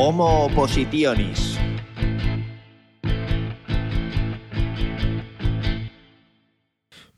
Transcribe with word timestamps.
Homo 0.00 0.44
Oppositionis. 0.44 1.58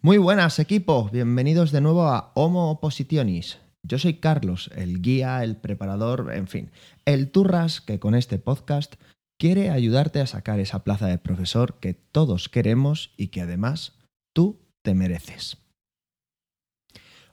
Muy 0.01 0.17
buenas 0.17 0.59
equipo, 0.59 1.11
bienvenidos 1.13 1.73
de 1.73 1.83
nuevo 1.83 2.05
a 2.05 2.33
Homo 2.35 2.71
Oppositionis. 2.71 3.59
Yo 3.83 3.99
soy 3.99 4.15
Carlos, 4.15 4.71
el 4.75 5.03
guía, 5.03 5.45
el 5.45 5.59
preparador, 5.59 6.33
en 6.33 6.49
fin, 6.49 6.71
el 7.05 7.31
turras 7.31 7.83
que 7.83 8.01
con 8.01 8.15
este 8.15 8.39
podcast 8.39 8.95
quiere 9.39 9.69
ayudarte 9.69 10.23
a 10.23 10.27
sacar 10.27 10.59
esa 10.59 10.83
plaza 10.83 11.07
de 11.07 11.19
profesor 11.19 11.81
que 11.81 11.93
todos 11.93 12.49
queremos 12.49 13.13
y 13.19 13.27
que 13.27 13.43
además 13.43 13.99
tú 14.33 14.59
te 14.81 14.95
mereces. 14.95 15.59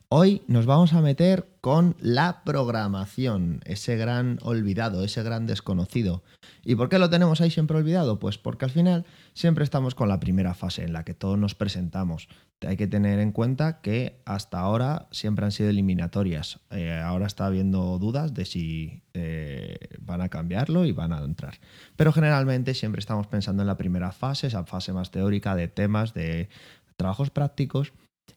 Hoy 0.09 0.41
nos 0.47 0.66
vamos 0.66 0.93
a 0.93 1.02
meter 1.02 1.49
con 1.59 1.97
la 1.99 2.41
programación, 2.45 3.59
ese 3.66 3.97
gran 3.97 4.39
olvidado, 4.41 5.03
ese 5.03 5.21
gran 5.21 5.47
desconocido. 5.47 6.23
¿Y 6.63 6.75
por 6.75 6.88
qué 6.88 6.97
lo 6.97 7.09
tenemos 7.09 7.41
ahí 7.41 7.52
siempre 7.52 7.75
olvidado? 7.75 8.17
Pues 8.17 8.38
porque 8.38 8.63
al 8.63 8.71
final 8.71 9.05
siempre 9.33 9.66
estamos 9.66 9.95
con 9.95 10.07
la 10.07 10.21
primera 10.21 10.53
fase 10.53 10.85
en 10.85 10.93
la 10.93 11.03
que 11.03 11.13
todos 11.13 11.38
nos 11.38 11.55
presentamos. 11.55 12.30
Hay 12.66 12.77
que 12.77 12.88
tener 12.88 13.20
en 13.20 13.33
cuenta 13.33 13.81
que 13.81 14.21
hasta 14.23 14.61
ahora 14.61 15.09
siempre 15.11 15.43
han 15.43 15.52
sido 15.52 15.70
eliminatorias. 15.70 16.61
Eh, 16.71 16.94
ahora 17.03 17.27
está 17.27 17.45
habiendo 17.45 17.99
dudas 17.99 18.33
de 18.33 18.45
si 18.45 19.03
eh, 19.13 19.77
van 19.99 20.21
a 20.21 20.30
cambiarlo 20.30 20.85
y 20.85 20.94
van 20.94 21.11
a 21.11 21.19
entrar. 21.19 21.55
Pero 21.97 22.13
generalmente 22.13 22.75
siempre 22.75 23.02
estamos 23.02 23.27
pensando 23.27 23.61
en 23.61 23.67
la 23.67 23.75
primera 23.75 24.13
fase, 24.13 24.47
esa 24.47 24.63
fase 24.63 24.94
más 24.94 25.11
teórica 25.11 25.53
de 25.53 25.67
temas, 25.67 26.13
de 26.13 26.47
trabajos 26.95 27.30
prácticos 27.30 27.91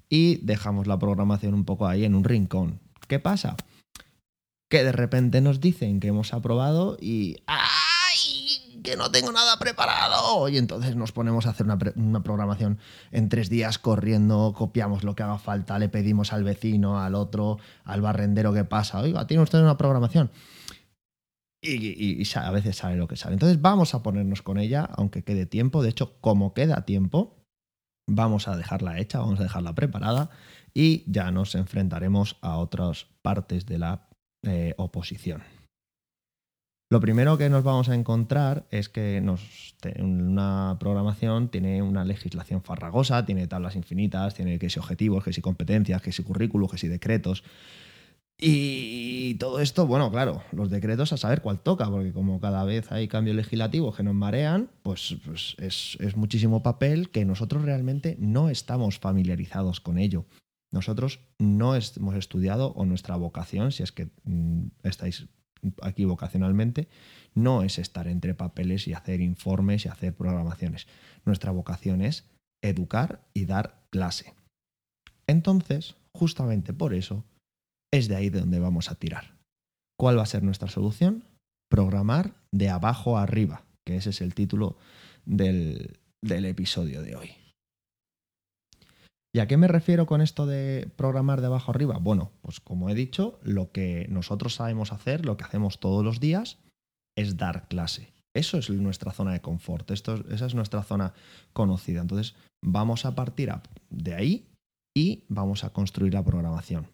y 0.09 0.37
dejamos 0.45 0.87
la 0.87 0.99
programación 0.99 1.55
un 1.55 1.65
poco 1.65 1.87
ahí 1.87 2.05
en 2.05 2.15
un 2.15 2.25
rincón. 2.25 2.81
¿Qué 3.07 3.19
pasa? 3.19 3.57
Que 4.69 4.85
de 4.85 4.93
repente 4.93 5.41
nos 5.41 5.61
dicen 5.61 6.01
que 6.01 6.09
hemos 6.09 6.35
aprobado 6.35 6.97
y 7.01 7.37
¡ay! 7.47 8.83
Que 8.83 8.97
no 8.97 9.11
tengo 9.11 9.31
nada 9.31 9.59
preparado. 9.59 10.49
Y 10.49 10.59
entonces 10.59 10.97
nos 10.97 11.13
ponemos 11.13 11.47
a 11.47 11.51
hacer 11.51 11.67
una, 11.67 12.23
programación 12.23 12.79
en 13.13 13.29
tres 13.29 13.51
días 13.51 13.79
corriendo, 13.79 14.55
copiamos 14.57 15.05
lo 15.05 15.15
que 15.15 15.23
haga 15.23 15.39
falta, 15.39 15.79
le 15.79 15.89
pedimos 15.89 16.33
al 16.33 16.45
vecino, 16.45 17.01
al 17.01 17.15
otro, 17.15 17.59
al 17.85 18.01
barrendero 18.01 18.53
que 18.53 18.65
pasa. 18.65 19.01
Oiga, 19.01 19.27
¿tiene 19.27 19.43
usted 19.43 19.61
una 19.61 19.77
programación? 19.77 20.31
Y, 21.63 21.73
y, 21.73 22.23
y, 22.23 22.29
a 22.37 22.51
veces 22.51 22.77
sale 22.77 22.97
lo 22.97 23.07
que 23.07 23.17
sale. 23.17 23.35
Entonces 23.35 23.61
vamos 23.61 23.95
a 23.95 24.03
ponernos 24.03 24.41
con 24.41 24.59
ella, 24.59 24.89
aunque 24.97 25.23
quede 25.23 25.47
tiempo. 25.47 25.83
De 25.83 25.91
hecho, 25.91 26.15
como 26.21 26.55
queda 26.55 26.87
tiempo, 26.87 27.40
vamos 28.11 28.49
a 28.49 28.57
dejarla 28.57 28.99
hecha, 28.99 29.21
vamos 29.21 29.41
a 29.41 29.45
dejarla 29.45 29.75
preparada 29.75 30.31
y 30.75 31.05
ya 31.11 31.31
nos 31.31 31.55
enfrentaremos 31.55 32.37
a 32.43 32.57
otras 32.59 33.07
partes 33.23 33.67
de 33.67 33.79
la 33.79 34.09
eh, 34.43 34.75
oposición. 34.77 35.43
Lo 36.93 37.01
primero 37.01 37.39
que 37.39 37.49
nos 37.49 37.63
vamos 37.63 37.89
a 37.89 37.95
encontrar 37.95 38.67
es 38.73 38.89
que 38.89 39.21
nos, 39.21 39.77
una 40.01 40.77
programación 40.81 41.49
tiene 41.49 41.83
una 41.83 42.05
legislación 42.05 42.63
farragosa, 42.63 43.25
tiene 43.25 43.47
tablas 43.47 43.77
infinitas, 43.77 44.35
tiene 44.35 44.59
que 44.59 44.69
si 44.71 44.81
objetivos, 44.81 45.23
que 45.23 45.33
si 45.33 45.41
competencias, 45.41 46.03
que 46.03 46.11
si 46.11 46.25
currículos, 46.25 46.69
que 46.69 46.79
si 46.79 46.89
decretos. 46.89 47.45
Y 48.43 49.35
todo 49.35 49.61
esto, 49.61 49.87
bueno, 49.87 50.11
claro, 50.11 50.43
los 50.53 50.71
decretos 50.71 51.13
a 51.13 51.19
saber 51.19 51.43
cuál 51.43 51.61
toca, 51.61 51.91
porque 51.91 52.13
como 52.13 52.41
cada 52.41 52.65
vez 52.65 52.91
hay 52.91 53.07
cambios 53.07 53.37
legislativos 53.37 53.95
que 53.95 54.03
nos 54.03 54.15
marean, 54.15 54.71
pues, 54.83 55.17
pues 55.27 55.57
es, 55.59 56.17
muchísimo 56.17 56.63
papel 56.63 57.11
que 57.11 57.27
nosotros 57.27 57.63
realmente 57.63 58.17
no 58.19 58.49
estamos 58.49 58.99
familiarizados 58.99 59.81
con 59.81 59.99
ello. 59.99 60.25
Nosotros 60.73 61.21
no 61.39 61.75
hemos 61.75 62.15
estudiado, 62.15 62.73
o 62.73 62.87
nuestra 62.87 63.17
vocación, 63.17 63.73
si 63.73 63.83
es 63.83 63.93
que 63.93 64.09
mm, 64.25 64.69
estáis 64.85 65.27
aquí 65.83 66.07
vocacionalmente, 66.07 66.89
no 67.35 67.63
es 67.63 67.79
estar 67.79 68.09
entre 68.09 68.35
papeles 68.35 68.89
y 68.89 68.95
hacer 68.95 69.21
informes 69.21 69.85
y 69.85 69.89
hacer 69.89 70.15
programaciones. 70.15 70.87
Nuestra 71.27 71.51
vocación 71.51 72.01
es 72.01 72.25
educar 72.63 73.21
y 73.35 73.45
dar 73.45 73.83
clase. 73.91 74.33
Entonces, 75.27 75.97
justamente 76.15 76.73
por 76.73 76.95
eso, 76.95 77.25
es 77.93 78.09
de 78.09 78.17
ahí 78.17 78.31
de 78.31 78.41
donde 78.41 78.59
vamos 78.59 78.91
a 78.91 78.95
tirar. 78.95 79.37
¿Cuál 79.99 80.19
va 80.19 80.23
a 80.23 80.27
ser 80.27 80.43
nuestra 80.43 80.69
solución? 80.69 81.25
Programar 81.71 82.35
de 82.53 82.69
abajo 82.69 83.19
a 83.19 83.23
arriba, 83.23 83.65
que 83.87 83.97
ese 83.97 84.11
es 84.11 84.21
el 84.21 84.35
título 84.35 84.77
del, 85.25 85.99
del 86.23 86.45
episodio 86.45 87.03
de 87.03 87.17
hoy. 87.17 87.31
¿Y 89.33 89.39
a 89.39 89.47
qué 89.47 89.57
me 89.57 89.69
refiero 89.69 90.07
con 90.07 90.23
esto 90.23 90.47
de 90.47 90.91
programar 90.97 91.41
de 91.41 91.47
abajo 91.47 91.71
arriba? 91.71 91.99
Bueno, 91.99 92.33
pues 92.43 92.59
como 92.59 92.91
he 92.91 92.95
dicho, 92.95 93.39
lo 93.43 93.71
que 93.71 94.07
nosotros 94.11 94.55
sabemos 94.55 94.93
hacer, 94.93 95.25
lo 95.25 95.37
que 95.37 95.45
hacemos 95.45 95.79
todos 95.79 96.05
los 96.05 96.19
días, 96.19 96.59
es 97.17 97.37
dar 97.37 97.69
clase. 97.69 98.13
Eso 98.35 98.59
es 98.59 98.71
nuestra 98.71 99.13
zona 99.13 99.33
de 99.33 99.41
confort, 99.41 99.91
esto, 99.91 100.25
esa 100.31 100.47
es 100.47 100.55
nuestra 100.55 100.83
zona 100.83 101.15
conocida. 101.53 102.01
Entonces, 102.01 102.35
vamos 102.65 103.05
a 103.05 103.15
partir 103.15 103.53
de 103.91 104.15
ahí 104.15 104.47
y 104.97 105.25
vamos 105.29 105.63
a 105.63 105.71
construir 105.71 106.15
la 106.15 106.25
programación. 106.25 106.89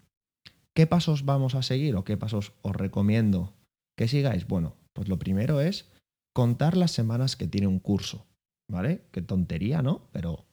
¿Qué 0.76 0.86
pasos 0.86 1.24
vamos 1.24 1.54
a 1.54 1.62
seguir 1.62 1.96
o 1.96 2.04
qué 2.04 2.18
pasos 2.18 2.52
os 2.60 2.76
recomiendo 2.76 3.54
que 3.96 4.08
sigáis? 4.08 4.46
Bueno, 4.46 4.76
pues 4.92 5.08
lo 5.08 5.18
primero 5.18 5.62
es 5.62 5.90
contar 6.34 6.76
las 6.76 6.90
semanas 6.90 7.34
que 7.34 7.46
tiene 7.46 7.66
un 7.66 7.78
curso, 7.78 8.26
¿vale? 8.70 9.06
Qué 9.10 9.22
tontería, 9.22 9.80
¿no? 9.80 10.02
Pero 10.12 10.44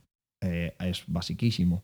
eh, 0.41 0.77
es 0.79 1.03
basiquísimo. 1.07 1.83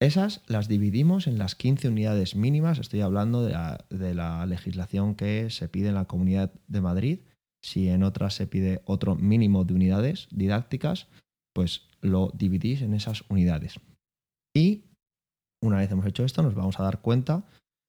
Esas 0.00 0.40
las 0.46 0.66
dividimos 0.66 1.26
en 1.26 1.36
las 1.36 1.54
15 1.54 1.88
unidades 1.88 2.36
mínimas, 2.36 2.78
estoy 2.78 3.02
hablando 3.02 3.44
de 3.44 3.52
la, 3.52 3.84
de 3.90 4.14
la 4.14 4.46
legislación 4.46 5.14
que 5.14 5.50
se 5.50 5.68
pide 5.68 5.88
en 5.88 5.94
la 5.94 6.06
Comunidad 6.06 6.54
de 6.68 6.80
Madrid. 6.80 7.18
Si 7.62 7.90
en 7.90 8.02
otras 8.02 8.32
se 8.32 8.46
pide 8.46 8.80
otro 8.86 9.14
mínimo 9.14 9.64
de 9.64 9.74
unidades 9.74 10.26
didácticas, 10.30 11.06
pues 11.54 11.86
lo 12.00 12.30
dividís 12.32 12.80
en 12.80 12.94
esas 12.94 13.24
unidades. 13.28 13.78
Y 14.56 14.84
una 15.62 15.78
vez 15.78 15.90
hemos 15.90 16.06
hecho 16.06 16.24
esto, 16.24 16.42
nos 16.42 16.54
vamos 16.54 16.78
a 16.78 16.82
dar 16.82 17.00
cuenta, 17.00 17.44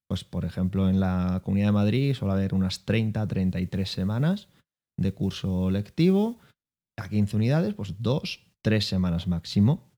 pues 0.07 0.23
por 0.23 0.45
ejemplo 0.45 0.89
en 0.89 0.99
la 0.99 1.41
Comunidad 1.43 1.67
de 1.67 1.73
Madrid 1.73 2.13
suele 2.13 2.33
haber 2.33 2.53
unas 2.53 2.85
30, 2.85 3.27
33 3.27 3.89
semanas 3.89 4.47
de 4.97 5.13
curso 5.13 5.71
lectivo, 5.71 6.39
a 6.97 7.09
15 7.09 7.35
unidades, 7.35 7.73
pues 7.73 7.95
dos, 8.01 8.45
tres 8.61 8.87
semanas 8.87 9.27
máximo, 9.27 9.91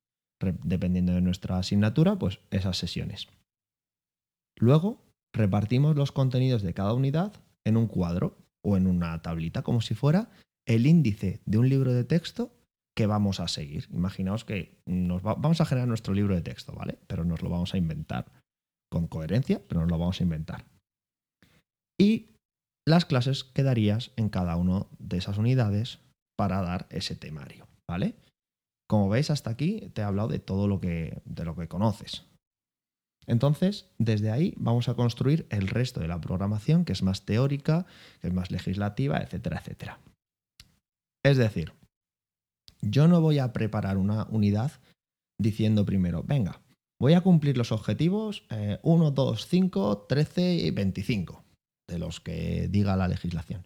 dependiendo 0.63 1.13
de 1.13 1.21
nuestra 1.21 1.57
asignatura, 1.57 2.17
pues 2.17 2.39
esas 2.49 2.77
sesiones. 2.77 3.27
Luego 4.57 5.01
repartimos 5.33 5.97
los 5.97 6.13
contenidos 6.13 6.61
de 6.61 6.73
cada 6.73 6.93
unidad 6.93 7.33
en 7.65 7.75
un 7.75 7.87
cuadro 7.87 8.37
o 8.63 8.77
en 8.77 8.87
una 8.87 9.21
tablita, 9.21 9.63
como 9.63 9.81
si 9.81 9.95
fuera 9.95 10.29
el 10.65 10.87
índice 10.87 11.41
de 11.45 11.57
un 11.57 11.67
libro 11.67 11.93
de 11.93 12.05
texto 12.05 12.54
que 12.95 13.07
vamos 13.07 13.39
a 13.39 13.47
seguir. 13.47 13.87
Imaginaos 13.91 14.45
que 14.45 14.79
nos 14.85 15.21
vamos 15.21 15.59
a 15.61 15.65
generar 15.65 15.87
nuestro 15.87 16.13
libro 16.13 16.33
de 16.33 16.41
texto, 16.41 16.73
¿vale? 16.73 16.97
Pero 17.07 17.25
nos 17.25 17.41
lo 17.41 17.49
vamos 17.49 17.73
a 17.73 17.77
inventar 17.77 18.31
con 18.91 19.07
coherencia, 19.07 19.61
pero 19.67 19.81
nos 19.81 19.89
lo 19.89 19.97
vamos 19.97 20.19
a 20.19 20.23
inventar. 20.23 20.65
Y 21.99 22.29
las 22.87 23.05
clases 23.05 23.43
que 23.43 23.63
darías 23.63 24.11
en 24.15 24.29
cada 24.29 24.55
una 24.55 24.85
de 24.99 25.17
esas 25.17 25.37
unidades 25.37 25.99
para 26.37 26.61
dar 26.61 26.87
ese 26.89 27.15
temario, 27.15 27.67
¿vale? 27.89 28.15
Como 28.87 29.09
veis 29.09 29.31
hasta 29.31 29.49
aquí 29.49 29.89
te 29.93 30.01
he 30.01 30.03
hablado 30.03 30.29
de 30.29 30.39
todo 30.39 30.67
lo 30.67 30.79
que 30.79 31.21
de 31.25 31.45
lo 31.45 31.55
que 31.55 31.67
conoces. 31.67 32.25
Entonces, 33.27 33.89
desde 33.97 34.29
ahí 34.29 34.53
vamos 34.57 34.87
a 34.87 34.93
construir 34.93 35.47
el 35.49 35.67
resto 35.67 35.99
de 35.99 36.07
la 36.07 36.21
programación, 36.21 36.85
que 36.85 36.93
es 36.93 37.01
más 37.01 37.25
teórica, 37.25 37.87
que 38.21 38.27
es 38.27 38.33
más 38.33 38.51
legislativa, 38.51 39.17
etcétera, 39.17 39.57
etcétera. 39.57 39.99
Es 41.23 41.37
decir, 41.37 41.73
yo 42.89 43.07
no 43.07 43.21
voy 43.21 43.39
a 43.39 43.53
preparar 43.53 43.97
una 43.97 44.25
unidad 44.29 44.71
diciendo 45.39 45.85
primero, 45.85 46.23
venga, 46.23 46.61
voy 46.99 47.13
a 47.13 47.21
cumplir 47.21 47.57
los 47.57 47.71
objetivos 47.71 48.43
1, 48.83 49.11
2, 49.11 49.47
5, 49.47 50.05
13 50.07 50.55
y 50.55 50.71
25 50.71 51.43
de 51.89 51.99
los 51.99 52.19
que 52.19 52.67
diga 52.69 52.95
la 52.95 53.07
legislación. 53.07 53.63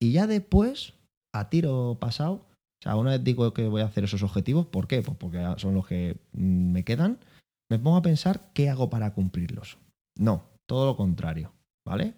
Y 0.00 0.12
ya 0.12 0.26
después, 0.26 0.94
a 1.34 1.50
tiro 1.50 1.98
pasado, 2.00 2.46
o 2.80 2.82
sea, 2.82 2.96
una 2.96 3.10
vez 3.10 3.24
digo 3.24 3.52
que 3.52 3.66
voy 3.66 3.82
a 3.82 3.86
hacer 3.86 4.04
esos 4.04 4.22
objetivos, 4.22 4.66
¿por 4.66 4.86
qué? 4.86 5.02
Pues 5.02 5.16
porque 5.16 5.44
son 5.56 5.74
los 5.74 5.86
que 5.86 6.20
mm, 6.32 6.72
me 6.72 6.84
quedan, 6.84 7.18
me 7.70 7.78
pongo 7.78 7.96
a 7.96 8.02
pensar 8.02 8.50
qué 8.54 8.70
hago 8.70 8.88
para 8.88 9.12
cumplirlos. 9.14 9.78
No, 10.16 10.44
todo 10.66 10.86
lo 10.86 10.96
contrario, 10.96 11.52
¿vale? 11.86 12.14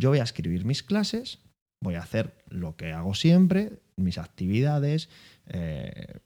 Yo 0.00 0.10
voy 0.10 0.18
a 0.18 0.24
escribir 0.24 0.64
mis 0.64 0.82
clases, 0.82 1.40
voy 1.82 1.94
a 1.94 2.02
hacer 2.02 2.44
lo 2.48 2.76
que 2.76 2.92
hago 2.92 3.14
siempre, 3.14 3.80
mis 3.98 4.18
actividades, 4.18 5.08
eh, 5.46 6.18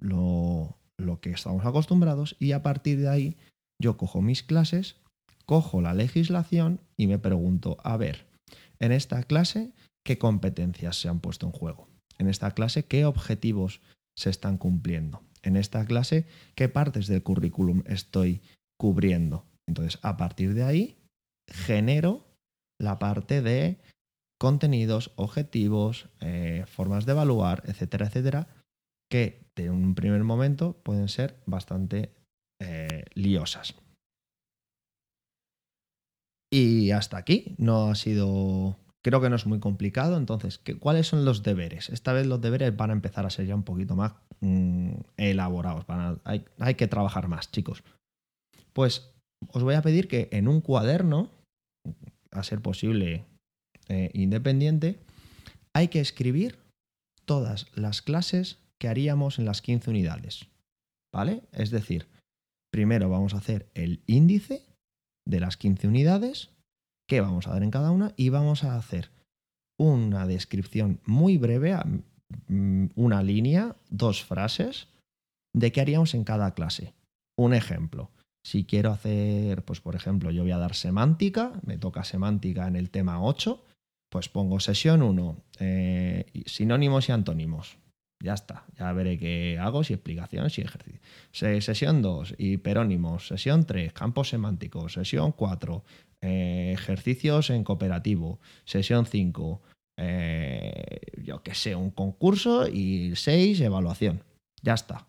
lo, 0.00 0.78
lo 0.96 1.20
que 1.20 1.30
estamos 1.30 1.64
acostumbrados 1.64 2.36
y 2.38 2.52
a 2.52 2.62
partir 2.62 3.00
de 3.00 3.08
ahí 3.08 3.36
yo 3.80 3.96
cojo 3.96 4.22
mis 4.22 4.42
clases, 4.42 4.96
cojo 5.46 5.80
la 5.80 5.94
legislación 5.94 6.80
y 6.96 7.06
me 7.06 7.18
pregunto, 7.18 7.76
a 7.82 7.96
ver, 7.96 8.26
en 8.78 8.92
esta 8.92 9.22
clase, 9.22 9.72
¿qué 10.04 10.18
competencias 10.18 11.00
se 11.00 11.08
han 11.08 11.20
puesto 11.20 11.46
en 11.46 11.52
juego? 11.52 11.88
En 12.18 12.28
esta 12.28 12.52
clase, 12.52 12.84
¿qué 12.84 13.04
objetivos 13.04 13.80
se 14.16 14.30
están 14.30 14.58
cumpliendo? 14.58 15.22
En 15.42 15.56
esta 15.56 15.84
clase, 15.84 16.26
¿qué 16.54 16.68
partes 16.68 17.06
del 17.06 17.22
currículum 17.22 17.82
estoy 17.86 18.40
cubriendo? 18.78 19.46
Entonces, 19.66 19.98
a 20.02 20.16
partir 20.16 20.54
de 20.54 20.64
ahí, 20.64 20.98
genero 21.48 22.26
la 22.78 22.98
parte 22.98 23.42
de 23.42 23.78
contenidos, 24.44 25.10
objetivos, 25.16 26.10
eh, 26.20 26.64
formas 26.66 27.06
de 27.06 27.12
evaluar, 27.12 27.62
etcétera, 27.64 28.08
etcétera, 28.08 28.46
que 29.10 29.48
de 29.56 29.70
un 29.70 29.94
primer 29.94 30.22
momento 30.22 30.74
pueden 30.82 31.08
ser 31.08 31.40
bastante 31.46 32.12
eh, 32.60 33.04
liosas. 33.14 33.74
Y 36.52 36.90
hasta 36.90 37.16
aquí 37.16 37.54
no 37.56 37.88
ha 37.88 37.94
sido, 37.94 38.76
creo 39.02 39.22
que 39.22 39.30
no 39.30 39.36
es 39.36 39.46
muy 39.46 39.60
complicado. 39.60 40.18
Entonces, 40.18 40.60
¿cuáles 40.78 41.06
son 41.06 41.24
los 41.24 41.42
deberes? 41.42 41.88
Esta 41.88 42.12
vez 42.12 42.26
los 42.26 42.42
deberes 42.42 42.76
van 42.76 42.90
a 42.90 42.92
empezar 42.92 43.24
a 43.24 43.30
ser 43.30 43.46
ya 43.46 43.54
un 43.54 43.62
poquito 43.62 43.96
más 43.96 44.12
mm, 44.40 44.92
elaborados. 45.16 45.86
hay, 46.24 46.44
hay 46.58 46.74
que 46.74 46.86
trabajar 46.86 47.28
más, 47.28 47.50
chicos. 47.50 47.82
Pues 48.74 49.10
os 49.48 49.62
voy 49.62 49.74
a 49.74 49.80
pedir 49.80 50.06
que 50.06 50.28
en 50.32 50.48
un 50.48 50.60
cuaderno, 50.60 51.30
a 52.30 52.42
ser 52.42 52.60
posible 52.60 53.24
eh, 53.88 54.10
independiente, 54.14 54.98
hay 55.74 55.88
que 55.88 56.00
escribir 56.00 56.58
todas 57.24 57.66
las 57.74 58.02
clases 58.02 58.58
que 58.78 58.88
haríamos 58.88 59.38
en 59.38 59.44
las 59.44 59.62
15 59.62 59.90
unidades. 59.90 60.46
¿Vale? 61.12 61.42
Es 61.52 61.70
decir, 61.70 62.08
primero 62.72 63.08
vamos 63.08 63.34
a 63.34 63.38
hacer 63.38 63.68
el 63.74 64.02
índice 64.06 64.66
de 65.26 65.40
las 65.40 65.56
15 65.56 65.88
unidades, 65.88 66.50
que 67.08 67.20
vamos 67.20 67.46
a 67.46 67.52
dar 67.52 67.62
en 67.62 67.70
cada 67.70 67.90
una, 67.90 68.12
y 68.16 68.28
vamos 68.30 68.64
a 68.64 68.76
hacer 68.76 69.10
una 69.78 70.26
descripción 70.26 71.00
muy 71.04 71.38
breve, 71.38 71.76
mm, 72.48 72.86
una 72.94 73.22
línea, 73.22 73.76
dos 73.90 74.24
frases, 74.24 74.88
de 75.54 75.72
qué 75.72 75.80
haríamos 75.80 76.14
en 76.14 76.24
cada 76.24 76.54
clase. 76.54 76.94
Un 77.38 77.54
ejemplo. 77.54 78.10
Si 78.44 78.64
quiero 78.64 78.90
hacer, 78.90 79.64
pues 79.64 79.80
por 79.80 79.94
ejemplo, 79.94 80.30
yo 80.30 80.42
voy 80.42 80.52
a 80.52 80.58
dar 80.58 80.74
semántica, 80.74 81.52
me 81.64 81.78
toca 81.78 82.04
semántica 82.04 82.66
en 82.66 82.76
el 82.76 82.90
tema 82.90 83.22
8, 83.22 83.64
pues 84.14 84.28
pongo 84.28 84.60
sesión 84.60 85.02
1, 85.02 85.36
eh, 85.58 86.26
sinónimos 86.46 87.08
y 87.08 87.12
antónimos. 87.12 87.78
Ya 88.22 88.34
está, 88.34 88.64
ya 88.78 88.92
veré 88.92 89.18
qué 89.18 89.58
hago, 89.60 89.82
si 89.82 89.92
explicaciones 89.92 90.56
y 90.56 90.62
ejercicio. 90.62 91.00
Sesión 91.32 92.00
2, 92.00 92.36
hiperónimos. 92.38 93.26
Sesión 93.26 93.66
3, 93.66 93.92
campos 93.92 94.28
semánticos. 94.28 94.92
Sesión 94.92 95.32
4, 95.32 95.84
eh, 96.22 96.70
ejercicios 96.72 97.50
en 97.50 97.64
cooperativo. 97.64 98.38
Sesión 98.64 99.04
5, 99.04 99.62
eh, 99.96 101.00
yo 101.24 101.42
qué 101.42 101.56
sé, 101.56 101.74
un 101.74 101.90
concurso. 101.90 102.68
Y 102.68 103.16
6, 103.16 103.62
evaluación. 103.62 104.22
Ya 104.62 104.74
está. 104.74 105.08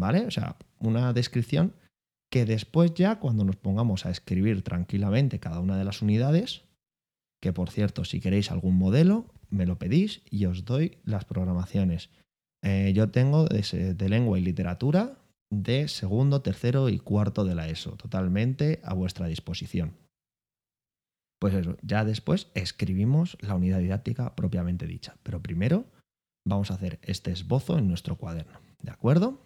¿Vale? 0.00 0.24
O 0.24 0.30
sea, 0.30 0.56
una 0.78 1.12
descripción 1.12 1.74
que 2.32 2.46
después 2.46 2.94
ya 2.94 3.16
cuando 3.16 3.44
nos 3.44 3.56
pongamos 3.56 4.06
a 4.06 4.10
escribir 4.10 4.62
tranquilamente 4.62 5.40
cada 5.40 5.60
una 5.60 5.76
de 5.76 5.84
las 5.84 6.00
unidades, 6.00 6.64
que 7.44 7.52
por 7.52 7.68
cierto, 7.68 8.06
si 8.06 8.20
queréis 8.20 8.50
algún 8.50 8.78
modelo, 8.78 9.26
me 9.50 9.66
lo 9.66 9.78
pedís 9.78 10.22
y 10.30 10.46
os 10.46 10.64
doy 10.64 10.96
las 11.04 11.26
programaciones. 11.26 12.08
Eh, 12.62 12.94
yo 12.94 13.10
tengo 13.10 13.44
de, 13.44 13.92
de, 13.92 14.08
lengua 14.08 14.38
y 14.38 14.40
literatura 14.40 15.18
de 15.50 15.88
segundo, 15.88 16.40
tercero 16.40 16.88
y 16.88 16.98
cuarto 16.98 17.44
de 17.44 17.54
la 17.54 17.68
ESO, 17.68 17.98
totalmente 17.98 18.80
a 18.82 18.94
vuestra 18.94 19.26
disposición. 19.26 19.92
Pues 21.38 21.52
eso, 21.52 21.76
ya 21.82 22.06
después 22.06 22.50
escribimos 22.54 23.36
la 23.42 23.56
unidad 23.56 23.80
didáctica 23.80 24.34
propiamente 24.34 24.86
dicha, 24.86 25.18
pero 25.22 25.42
primero 25.42 25.84
vamos 26.48 26.70
a 26.70 26.74
hacer 26.74 26.98
este 27.02 27.30
esbozo 27.30 27.76
en 27.76 27.88
nuestro 27.88 28.16
cuaderno, 28.16 28.58
¿de 28.80 28.90
acuerdo? 28.90 29.38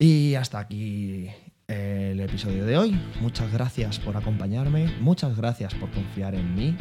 Y 0.00 0.34
hasta 0.34 0.58
aquí 0.58 1.28
el 1.68 2.20
episodio 2.20 2.64
de 2.64 2.78
hoy. 2.78 3.00
Muchas 3.20 3.52
gracias 3.52 3.98
por 3.98 4.16
acompañarme, 4.16 4.86
muchas 5.00 5.36
gracias 5.36 5.74
por 5.74 5.90
confiar 5.90 6.34
en 6.34 6.54
mí 6.54 6.76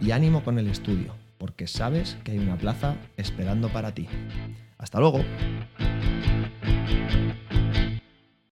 y 0.00 0.10
ánimo 0.10 0.44
con 0.44 0.58
el 0.58 0.68
estudio, 0.68 1.14
porque 1.38 1.66
sabes 1.66 2.16
que 2.24 2.32
hay 2.32 2.38
una 2.38 2.58
plaza 2.58 2.96
esperando 3.16 3.68
para 3.68 3.92
ti. 3.94 4.06
Hasta 4.78 5.00
luego. 5.00 5.24